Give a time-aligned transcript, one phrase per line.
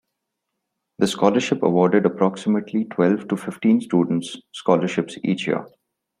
[0.97, 5.67] The scholarship awarded approximately twelve to fifteen students scholarships each year.